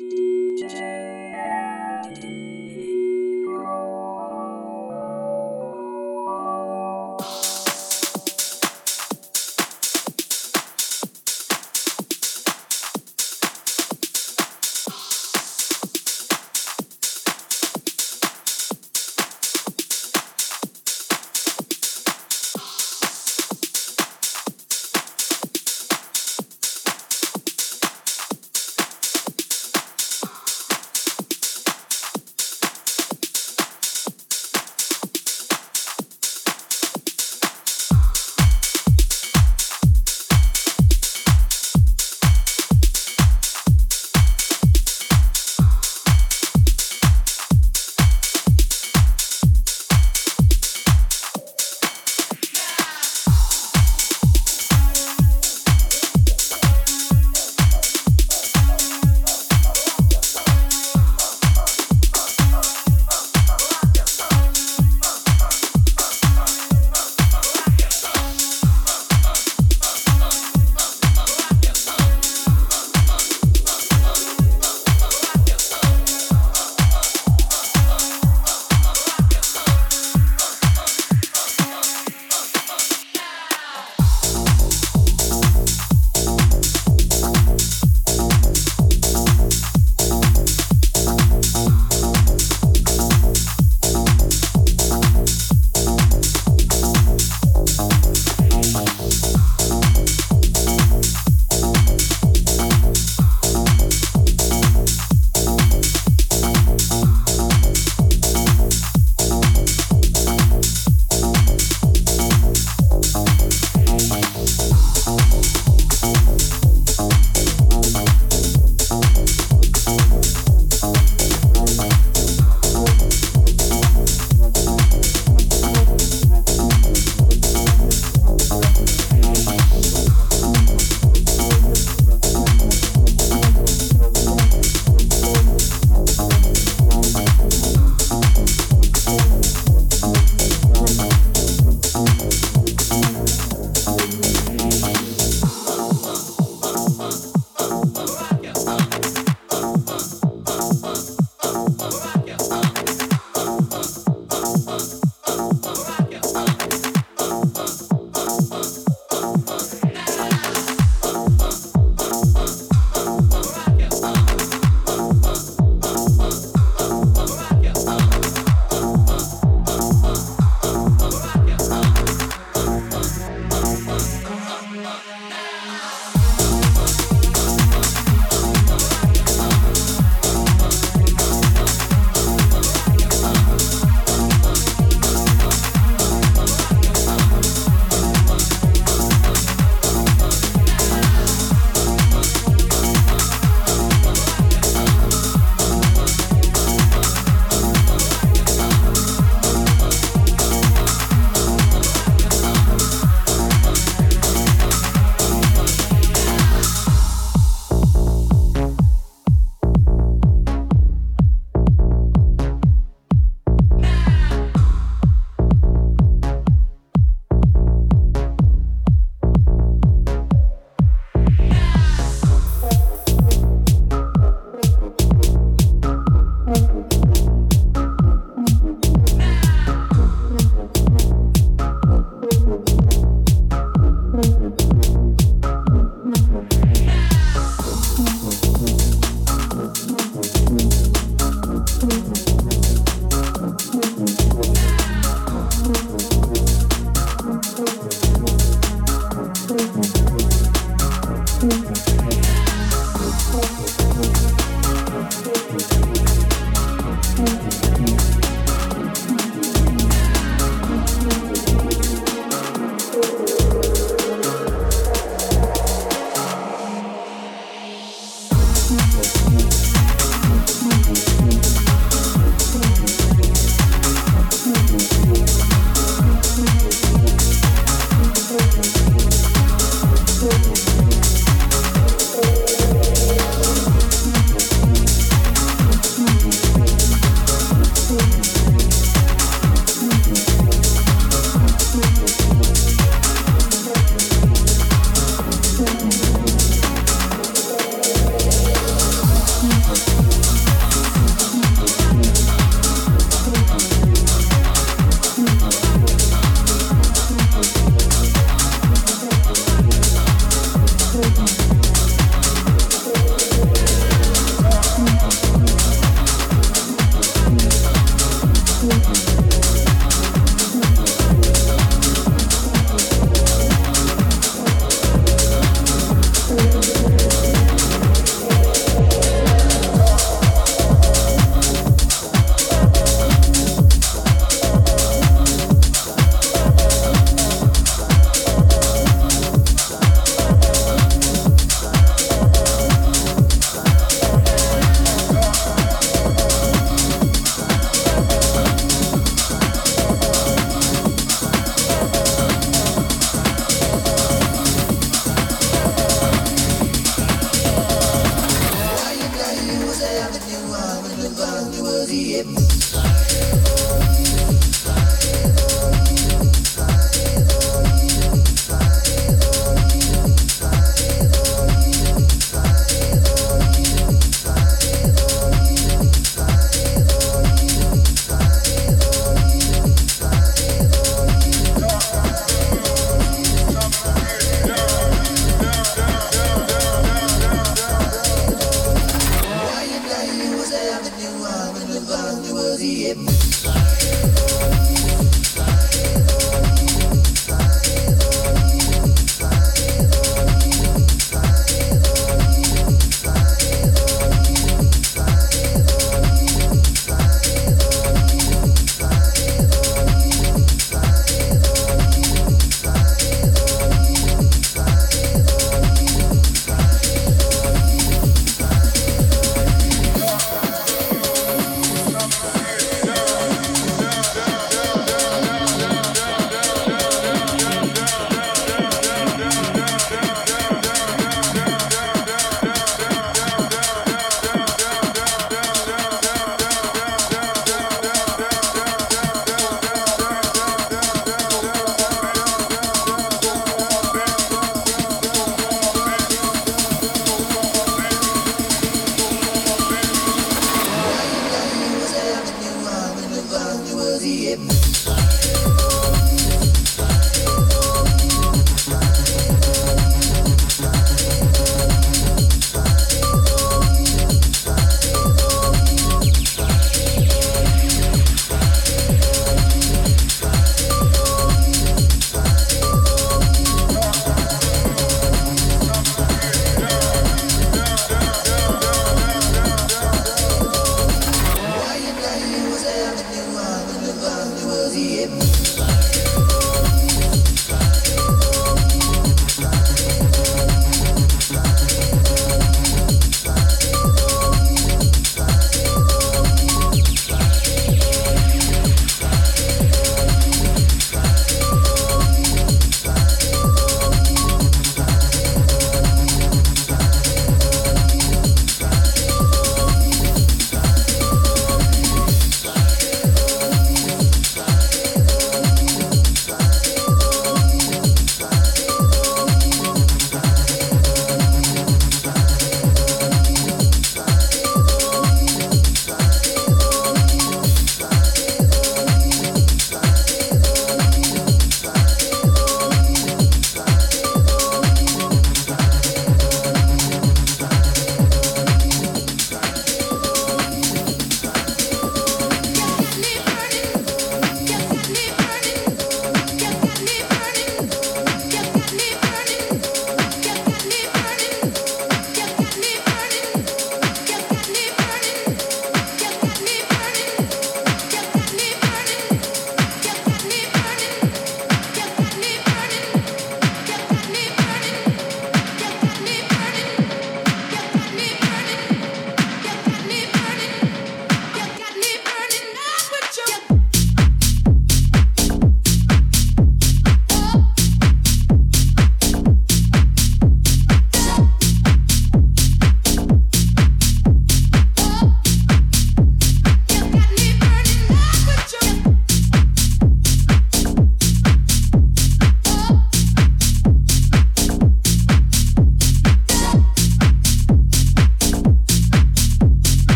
[0.00, 0.47] Música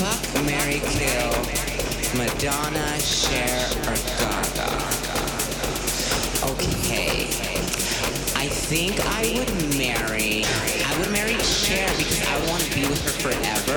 [0.00, 1.28] Fuck, Marry, kill
[2.16, 4.72] Madonna, Cher, or Gaga.
[6.56, 7.28] Okay.
[8.34, 10.46] I think I would marry.
[10.88, 13.76] I would marry Cher because I want to be with her forever.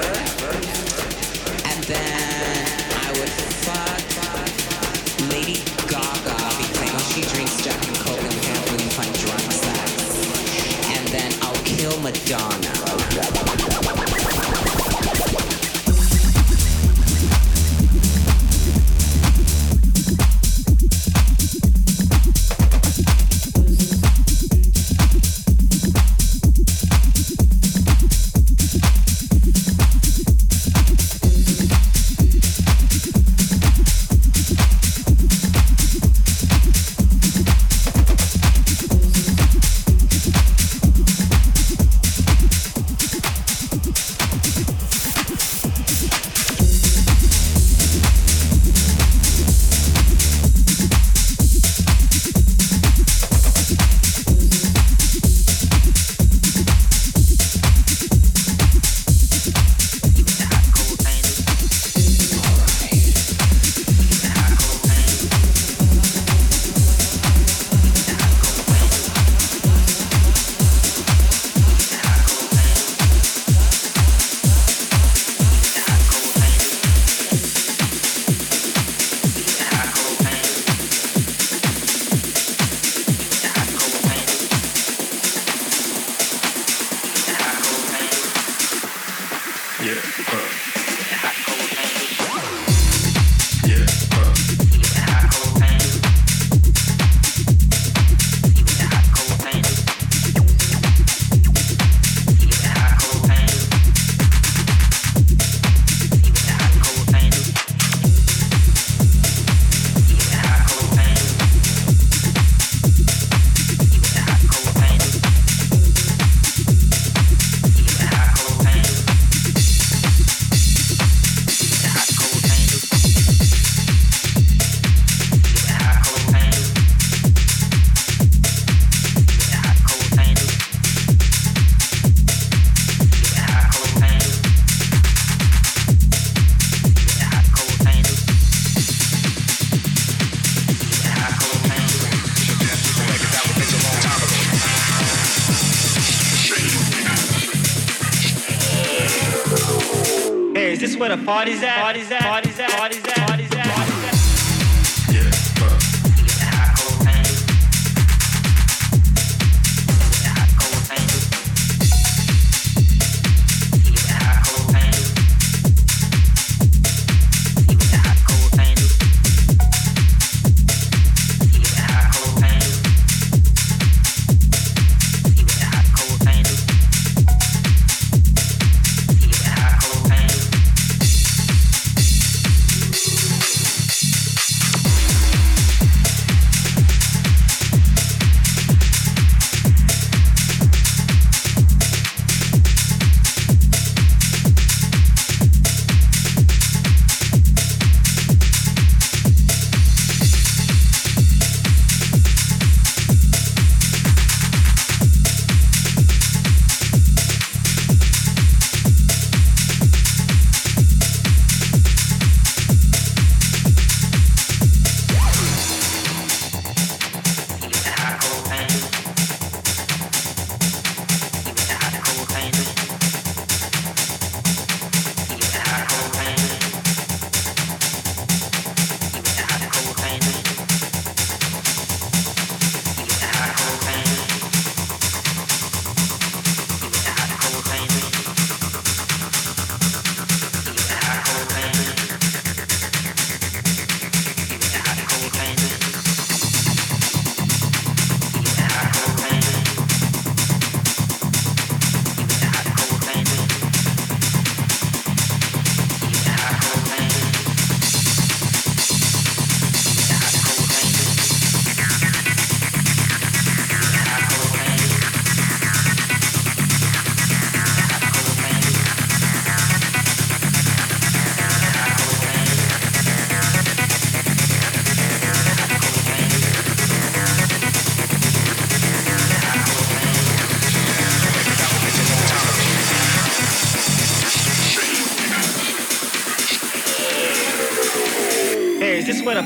[1.68, 2.72] And then
[3.04, 3.34] I would
[3.68, 4.08] fuck
[5.28, 5.60] Lady
[5.92, 9.92] Gaga because I know she drinks Jack and Coke and can't really find drunk sex.
[10.88, 12.74] And then I'll kill Madonna.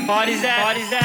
[0.08, 0.62] Party's at?
[0.62, 0.97] Party's at?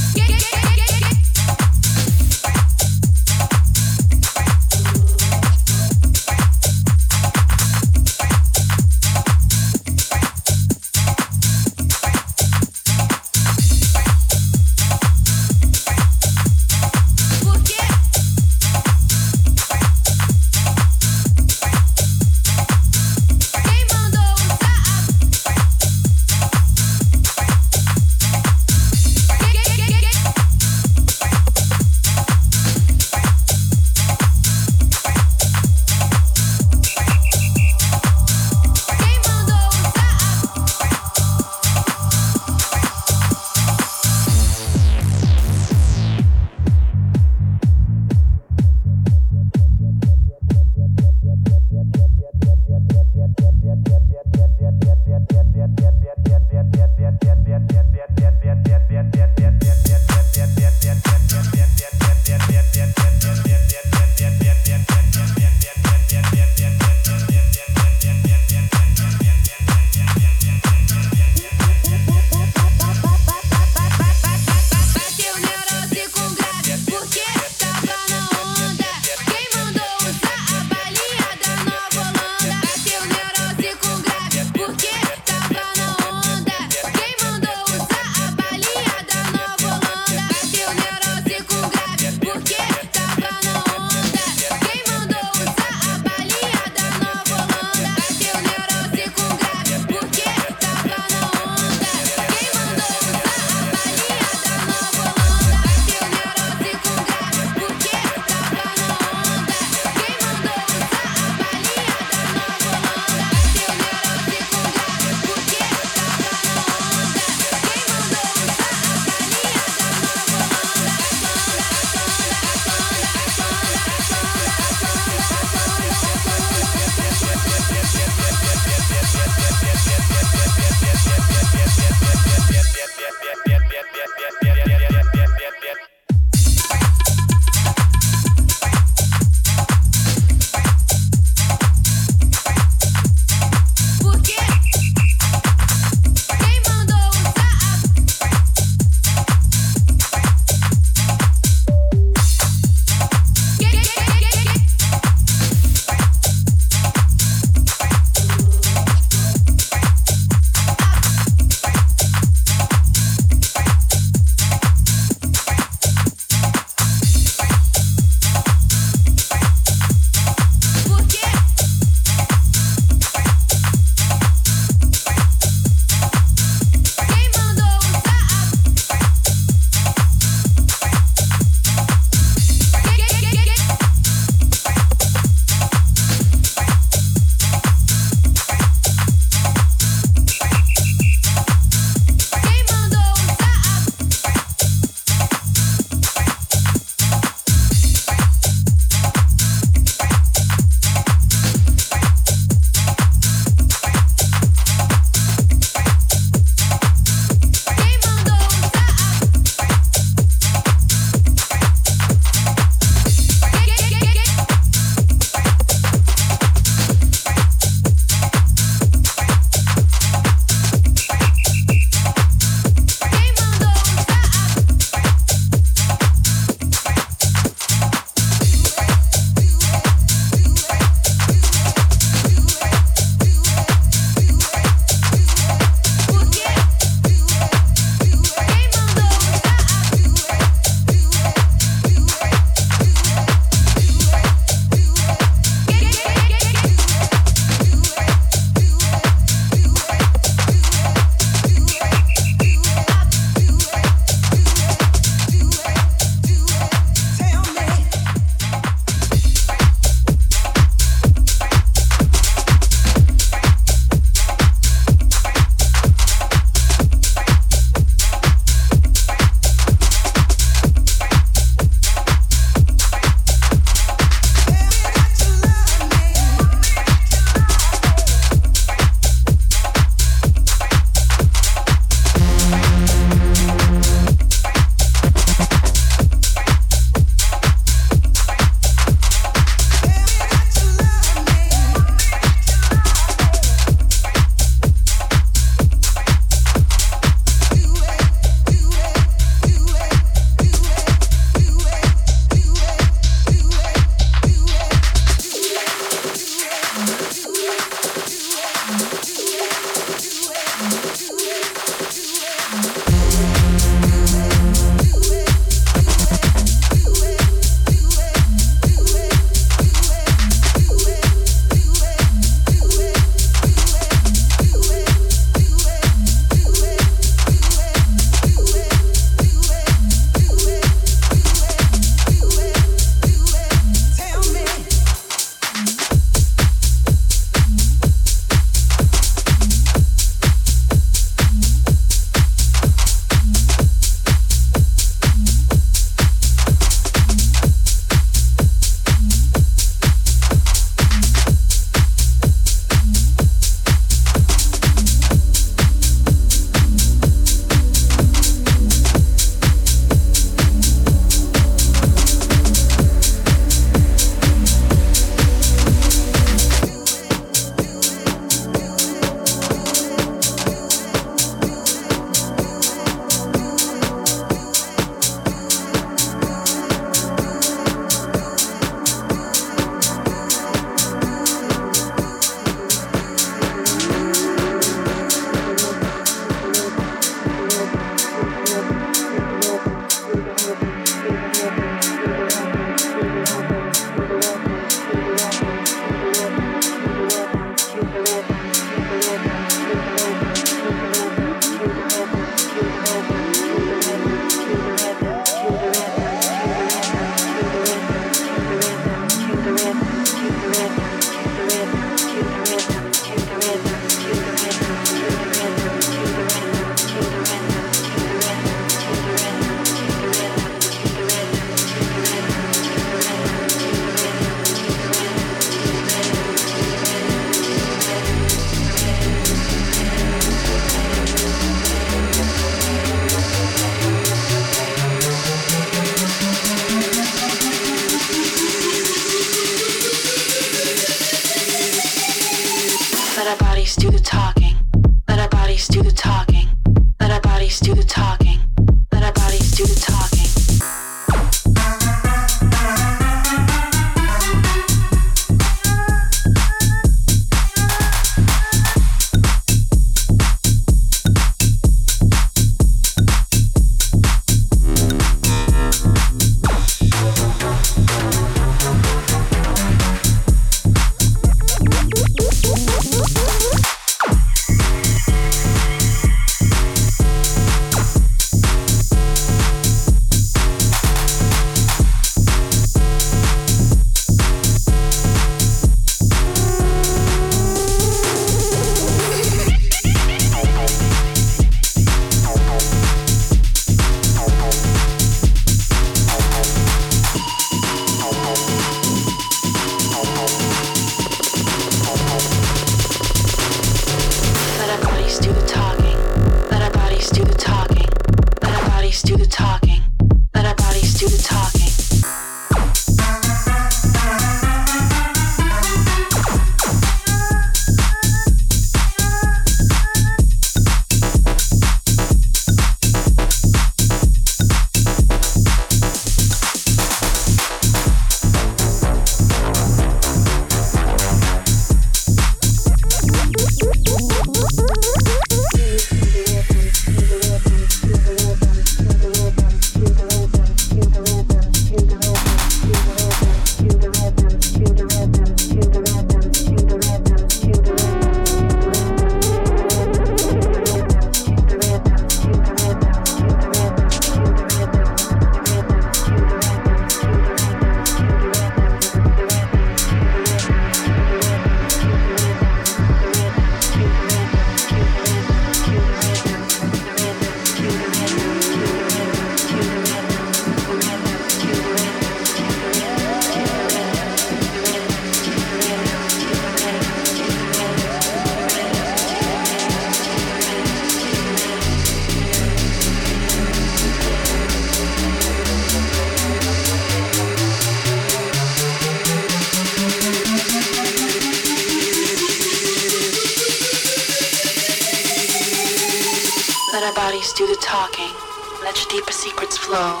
[597.26, 598.14] voice do the talking.
[598.62, 600.00] Let your deeper secrets flow.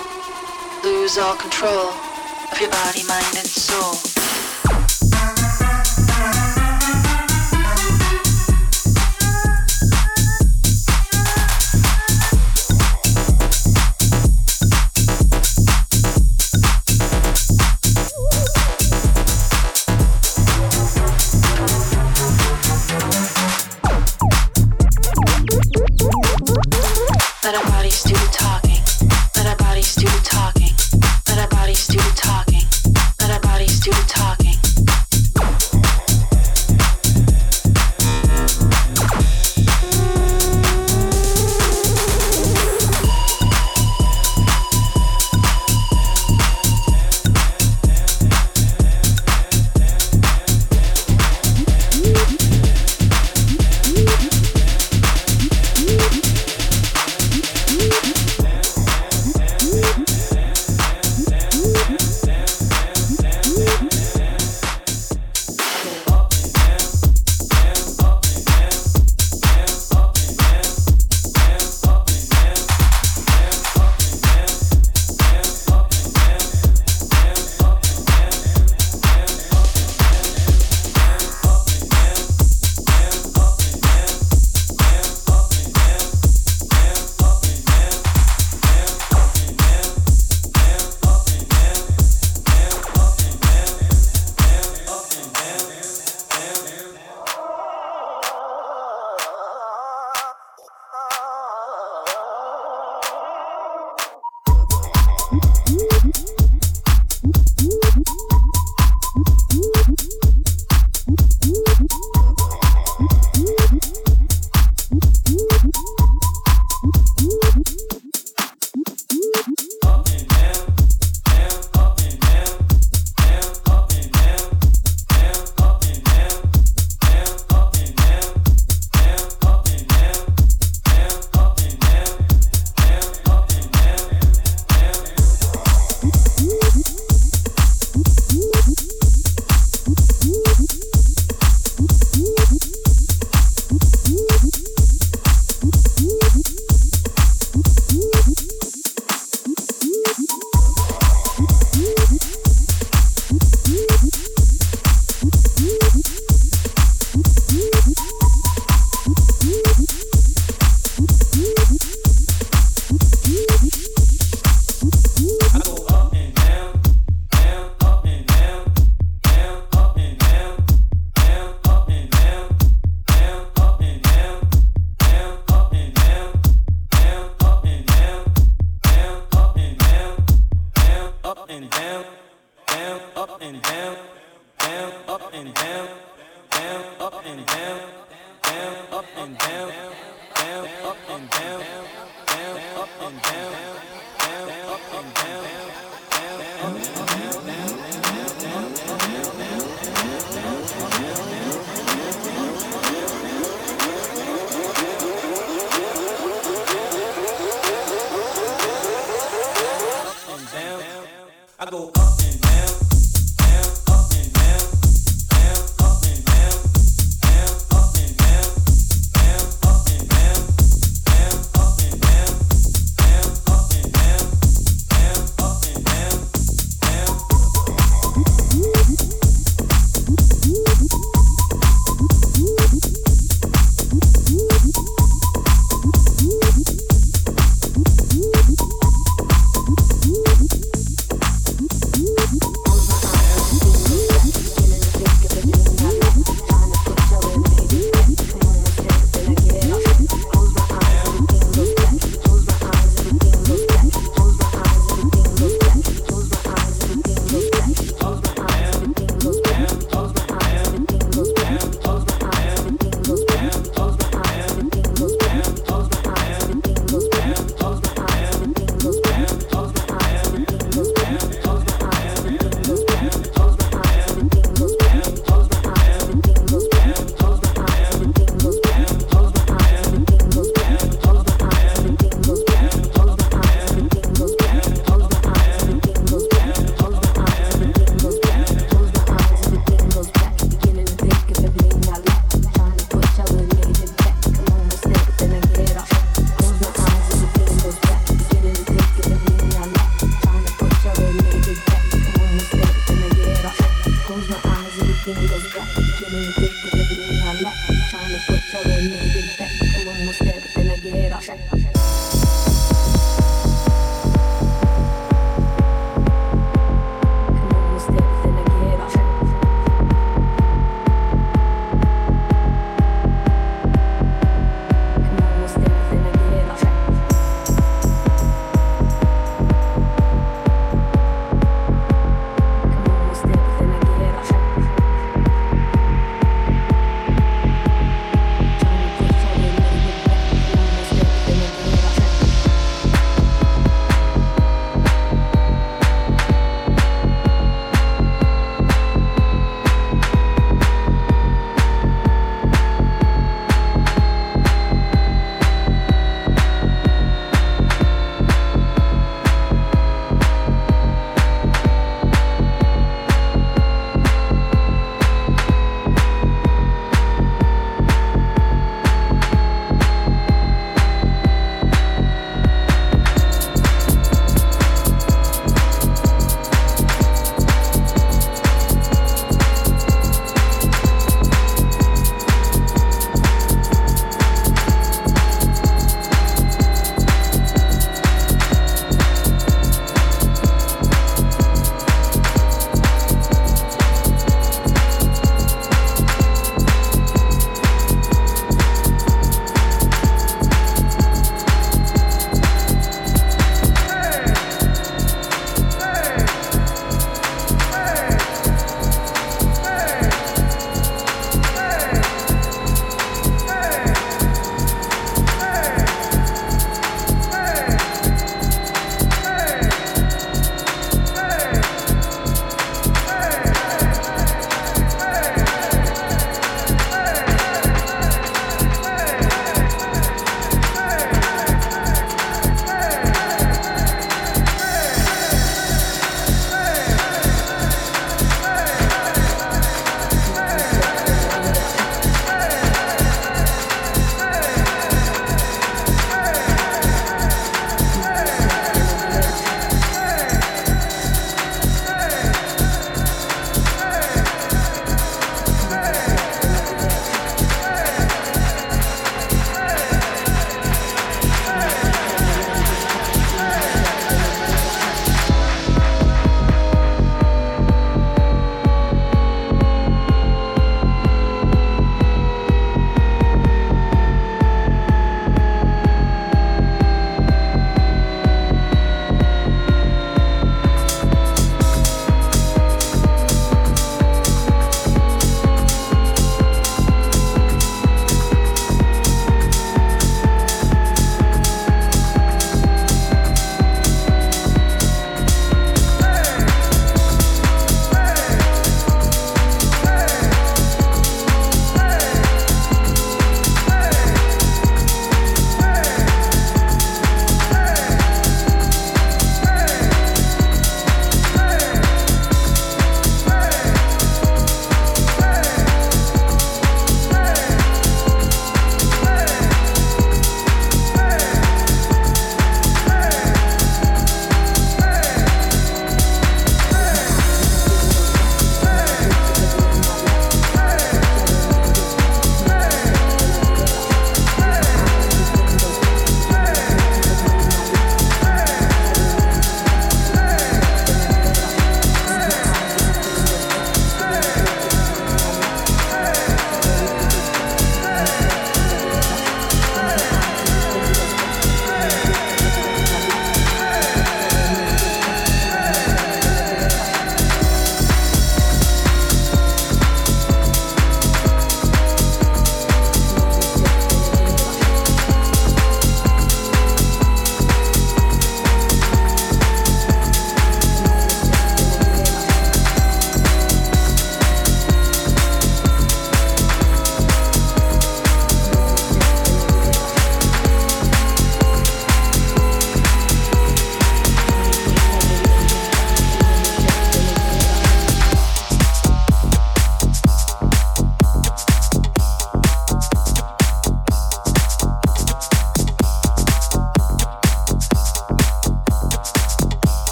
[0.84, 1.90] Lose all control
[2.52, 4.15] of your body, mind, and soul.